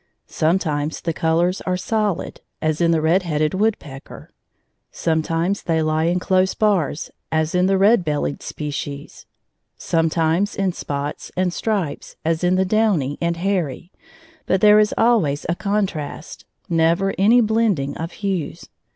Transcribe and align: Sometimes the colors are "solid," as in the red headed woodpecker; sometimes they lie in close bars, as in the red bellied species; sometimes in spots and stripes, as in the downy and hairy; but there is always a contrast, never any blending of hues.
Sometimes 0.25 1.01
the 1.01 1.13
colors 1.13 1.61
are 1.61 1.77
"solid," 1.77 2.41
as 2.59 2.81
in 2.81 2.89
the 2.89 3.01
red 3.01 3.21
headed 3.21 3.53
woodpecker; 3.53 4.31
sometimes 4.91 5.61
they 5.61 5.83
lie 5.83 6.05
in 6.05 6.17
close 6.17 6.55
bars, 6.55 7.11
as 7.31 7.53
in 7.53 7.67
the 7.67 7.77
red 7.77 8.03
bellied 8.03 8.41
species; 8.41 9.27
sometimes 9.77 10.55
in 10.55 10.71
spots 10.71 11.31
and 11.37 11.53
stripes, 11.53 12.15
as 12.25 12.43
in 12.43 12.55
the 12.55 12.65
downy 12.65 13.19
and 13.21 13.37
hairy; 13.37 13.91
but 14.47 14.59
there 14.59 14.79
is 14.79 14.91
always 14.97 15.45
a 15.47 15.53
contrast, 15.53 16.45
never 16.67 17.13
any 17.19 17.39
blending 17.39 17.95
of 17.95 18.11
hues. 18.11 18.65